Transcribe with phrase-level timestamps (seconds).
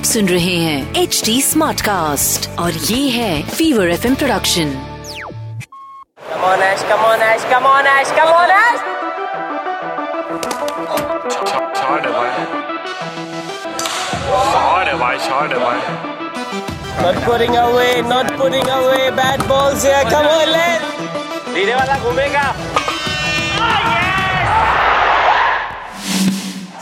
[0.00, 4.72] आप सुन रहे हैं एच डी स्मार्ट कास्ट और ये है फीवर एफ़ इम प्रोडक्शन
[18.34, 18.68] कमोनिंग
[21.74, 22.54] वाला घूमेगा।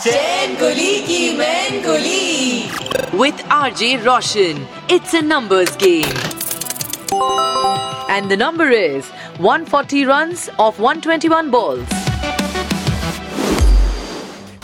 [0.08, 4.60] चैन कुली की मैन कुली with RJ Roshan.
[4.88, 6.14] It's a numbers game.
[8.14, 11.94] And the number is 140 runs of 121 balls.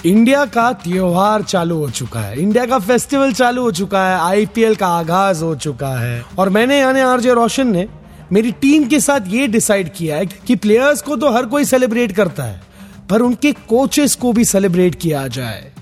[0.07, 4.75] India का त्योहार चालू हो चुका है इंडिया का फेस्टिवल चालू हो चुका है आईपीएल
[4.77, 7.89] का आगाज़ हो चुका है और मैंने यानी आरजे रोशन ने
[8.33, 12.13] मेरी टीम के साथ ये डिसाइड किया है कि प्लेयर्स को तो हर कोई सेलिब्रेट
[12.17, 12.74] करता है
[13.11, 15.73] पर उनके कोचेस को भी सेलिब्रेट किया जाए।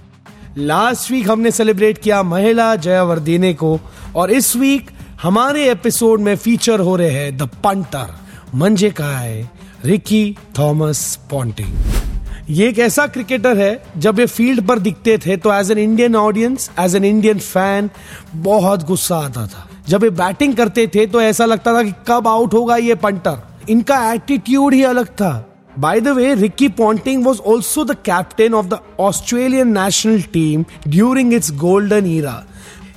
[0.59, 3.79] लास्ट वीक हमने सेलिब्रेट किया महिला जयावर्धीने को
[4.17, 4.91] और इस वीक
[5.23, 8.15] हमारे एपिसोड में फीचर हो रहे हैं द पंटर
[8.55, 9.51] मंजे का है?
[9.85, 15.53] रिकी थॉमस पॉन्टिंग ये एक ऐसा क्रिकेटर है, जब ये फ़ील्ड पर दिखते थे तो
[15.53, 17.91] as an Indian audience as an Indian fan
[18.35, 22.29] बहुत गुस्सा आता था। जब ये बैटिंग करते थे तो ऐसा लगता था कि कब
[22.29, 23.39] आउट होगा ये पंटर
[23.71, 25.33] इनका एटीट्यूड ही अलग था।
[25.79, 31.33] By the way Ricky Ponting was also the captain of the Australian national team during
[31.35, 32.43] its golden era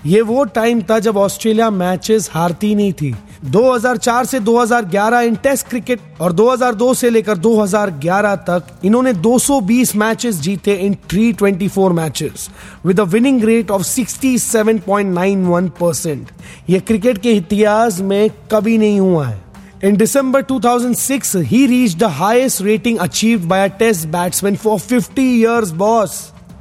[0.06, 3.14] ये वो टाइम था जब ऑस्ट्रेलिया मैचेस हारती नहीं थी।
[3.52, 10.36] 2004 से 2011 इन टेस्ट क्रिकेट और 2002 से लेकर 2011 तक इन्होंने 220 मैचेस
[10.42, 12.50] जीते इन 324 matches
[12.86, 16.30] with a winning rate of 67.91 percent
[16.70, 19.44] ये क्रिकेट के इतिहास में कभी नहीं हुआ है।
[19.86, 25.24] In December 2006, he reached the highest rating achieved by a test batsman for 50
[25.24, 26.14] years, boss.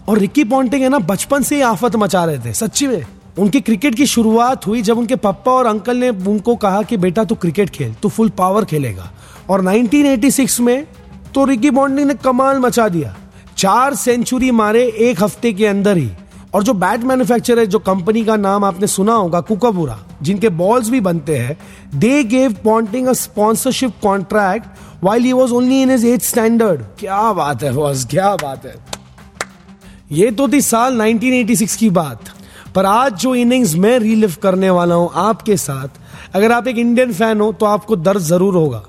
[0.08, 3.04] और रिकी पॉन्टिंग है ना बचपन से ही आफत मचा रहे थे सच्ची में।
[3.38, 7.24] उनकी क्रिकेट की शुरुआत हुई जब उनके पापा और अंकल ने उनको कहा कि बेटा
[7.24, 9.10] तू क्रिकेट खेल तू फुल पावर खेलेगा।
[9.50, 10.86] और 1986 में
[11.34, 13.16] तो रिकी पॉन्टिंग ने कमाल मचा दिया।
[13.56, 16.10] चार सेंचुरी मारे एक हफ़्ते के अंदर ही।
[16.54, 20.88] और जो बैट मैन्युफैक्चरर है जो कंपनी का नाम आपने सुना होगा कुकाबुरा जिनके बॉल्स
[20.90, 21.56] भी बनते हैं
[21.96, 27.32] they gave Ponting a sponsorship contract while he was only in his eight standard क्या
[27.32, 28.74] बात है बॉस क्या बात है।
[30.12, 32.32] ये तो थी साल 1986 की बात।
[32.74, 36.00] पर आज जो इनिंग्स मैं रिलिव करने वाला हूँ आपके साथ
[36.34, 38.82] अगर आप एक इंडियन फ़ैन हो तो आपको दर्द ज़रूर होगा।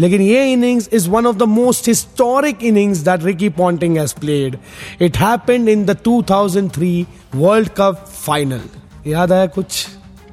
[0.00, 4.58] लेकिन ये innings is one of the most historic innings that Ricky Ponting has played
[5.02, 7.04] it happened in the 2003
[7.34, 8.60] world cup final
[9.06, 9.86] याद आया कुछ?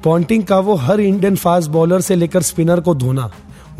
[0.04, 3.30] पॉन्टिंग का वो हर इंडियन फास्ट बॉलर से लेकर स्पिनर को धोना।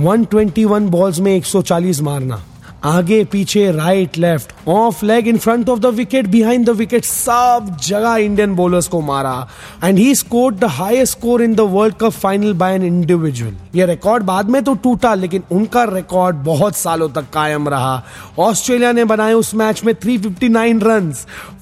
[0.00, 2.42] 121 बॉल्स में 140 मारना।
[2.84, 7.76] आगे, पीछे right left off leg in front of the wicket behind the wicket सब
[7.82, 9.48] जगह इंडियन बॉलर्स को मारा।
[9.84, 13.86] And he scored the highest score in the world cup final by an individual ये
[13.86, 18.02] रिकॉर्ड बाद में तो टूटा, लेकिन उनका रिकॉर्ड बहुत सालों तक कायम रहा।
[18.38, 21.12] ऑस्ट्रेलिया ने बनाए उस मैच में 359 run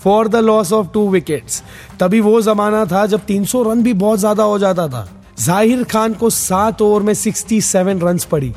[0.04, 1.62] for the loss of two wickets
[2.00, 5.06] तभी वो जमाना था जब 300 रन भी बहुत ज़्यादा हो जाता था।
[5.38, 8.52] ज़ाहिर खान को सात ओवर में 67 रन पड़ी।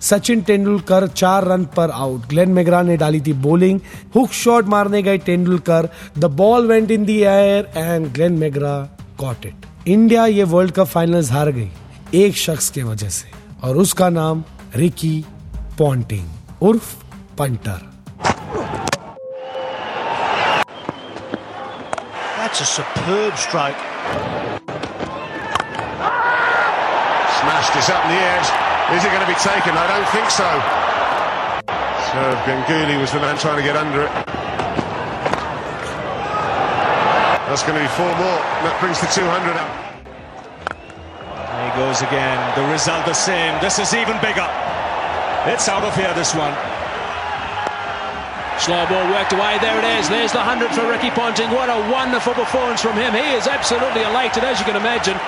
[0.00, 3.80] सचिन तेंदुलकर चार रन पर आउट। ग्लेन मेगरा ने डाली थी बॉलिंग
[4.14, 5.88] हुक शॉट मारने गए Tendulkar.
[6.18, 8.76] The ball went in the air and Glenn McGrath
[9.18, 11.70] caught it India ये वर्ल्ड कप फाइनल्स हार गई,
[12.14, 13.30] एक शख्स के वजह से।
[13.64, 14.44] और उसका नाम
[14.76, 15.24] Ricky
[15.78, 16.28] Ponting,
[16.62, 16.94] उर्फ़
[17.38, 17.92] Punter.
[22.36, 23.80] That's a superb stroke.
[27.38, 28.73] Smashed this up the edge.
[28.92, 29.72] Is it going to be taken?
[29.72, 30.44] I don't think so.
[32.12, 34.12] So Ganguly was the man trying to get under it.
[37.48, 38.40] That's going to be four more.
[38.60, 39.72] That brings the 200 up.
[41.32, 42.38] There he goes again.
[42.60, 43.56] The result the same.
[43.64, 44.46] This is even bigger.
[45.48, 46.52] It's out of here, this one.
[48.60, 49.58] Slow ball worked away.
[49.58, 50.08] There it is.
[50.08, 51.50] There's the 100 for Ricky Ponting.
[51.50, 53.12] What a wonderful performance from him.
[53.16, 55.18] He is absolutely elated, as you can imagine.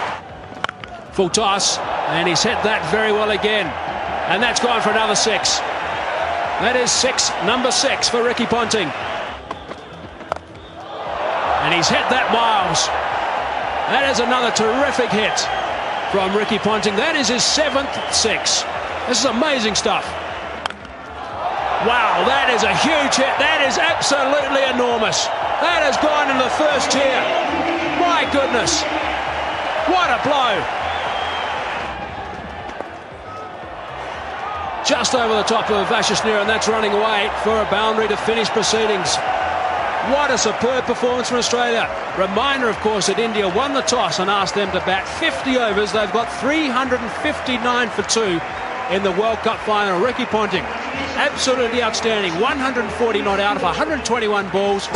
[1.17, 1.79] Full toss.
[2.13, 3.73] And he's hit that very well again.
[4.29, 5.65] And that's gone for another six.
[6.61, 8.93] That is six, number six for Ricky Ponting.
[11.65, 12.85] And he's hit that miles.
[13.89, 15.41] That is another terrific hit
[16.13, 16.93] from Ricky Ponting.
[17.01, 18.61] That is his seventh six.
[19.09, 20.05] This is amazing stuff.
[21.89, 23.33] Wow, that is a huge hit.
[23.41, 25.25] That is absolutely enormous.
[25.65, 27.25] That has gone in the first tier.
[28.05, 28.85] My goodness.
[29.89, 30.86] What a blow.
[34.86, 38.50] Just over the top of Vashishneer, and that's running away for a boundary to finish
[38.50, 39.16] proceedings.
[40.10, 41.88] What a superb performance from Australia.
[42.18, 45.92] Reminder, of course, that India won the toss and asked them to bat 50 overs.
[45.94, 48.42] They've got 359 for two
[48.90, 50.00] in the World Cup final.
[50.00, 50.64] Ricky Ponting,
[51.16, 52.34] absolutely outstanding.
[52.42, 54.88] 140 not out of 121 balls.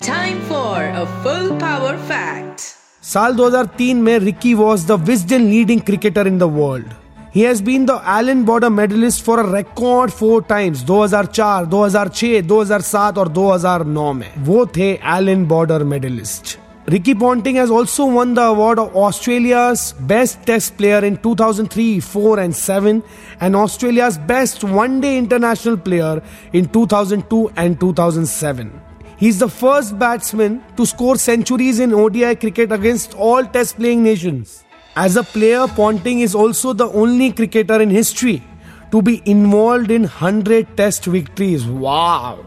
[0.00, 2.72] Time for a full power fact.
[3.02, 6.99] साल 2003 में Ricky was the Wisden leading cricketer in the world
[7.32, 13.18] He has been the Allen Border medalist for a record four times 2004, 2006, 2007
[13.18, 16.56] और 2009 में वो थे Allen Border medalist.
[16.88, 22.38] Ricky Ponting has also won the award of Australia's best test player in 2003, 4
[22.38, 23.02] and 7
[23.40, 26.22] and Australia's best one-day international player
[26.52, 28.70] in 2002 and 2007.
[29.18, 34.62] He's the first batsman to score centuries in ODI cricket against all test playing nations.
[34.95, 38.43] As a player, Ponting is also the only cricketer in history
[38.91, 41.65] to be involved in 100 test victories.
[41.65, 42.39] Wow!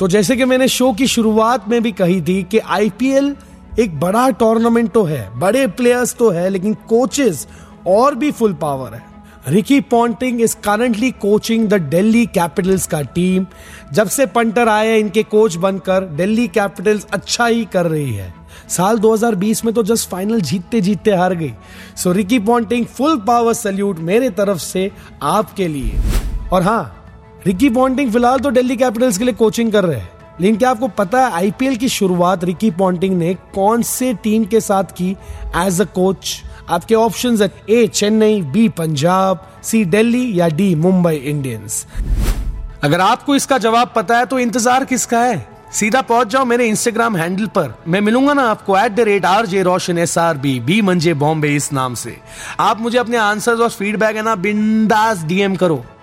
[0.00, 3.34] तो जैसे कि मैंने show की शुरुआत में भी कही थी कि आईपीएल
[3.78, 7.46] एक बड़ा टूर्नामेंट तो है बड़े प्लेयर्स तो है लेकिन कोचेस
[7.86, 9.02] और भी फुल पावर है
[9.48, 13.46] Ricky Ponting is currently coaching the Delhi Capitals का टीम
[13.92, 18.34] जब से पंटर आए इनके कोच बनकर दिल्ली कैपिटल्स अच्छा ही कर रही है।
[18.68, 21.52] साल 2020 में तो जस्ट फाइनल जीतते जीतते हार गई।
[21.96, 24.90] So Ricky Ponting full power salute मेरे तरफ़ से
[25.22, 25.98] आपके लिए।
[26.52, 26.94] और हाँ
[27.46, 30.10] रिकी पॉन्टिंग फ़िलहाल तो दिल्ली कैपिटल्स के लिए कोचिंग कर रहे हैं।
[30.40, 34.60] लेकिन क्या आपको पता है आईपीएल की शुरुआत रिकी पॉन्टिंग ने कौन से टीम के
[34.60, 35.10] साथ की
[35.56, 41.14] एज अ कोच आपके ऑप्शन है A Chennai B Punjab C Delhi या डी मुंबई
[41.16, 41.86] इंडियंस
[42.84, 45.46] अगर आपको इसका जवाब पता है तो इंतज़ार किसका है?
[45.72, 49.46] सीधा पहुँच जाओ मेरे इंस्टाग्राम हैंडल पर। मैं मिलूँगा ना आपको at the rate R
[49.46, 52.16] J Roshan S R B B मंजे बॉम्बे इस नाम से।
[52.60, 55.84] आप मुझे अपने आंसर्स और फीडबैक है ना बिंदास डीएम करो।